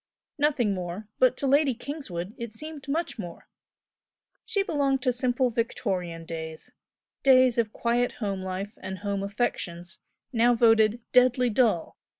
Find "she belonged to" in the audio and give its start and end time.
4.45-5.13